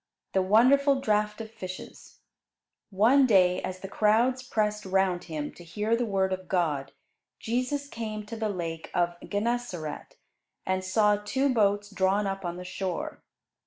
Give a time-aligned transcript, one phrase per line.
[0.33, 2.21] "]THE WONDERFUL DRAUGHT OF FISHES
[2.89, 6.91] One day, as the crowds pressed round Him to hear the Word of God,
[7.39, 10.15] Jesus came to the Lake of Gennesaret
[10.65, 13.21] and saw two boats drawn up on the shore.